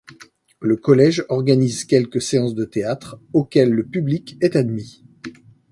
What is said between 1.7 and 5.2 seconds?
quelque séances de théâtre, auxquelles le public est admis.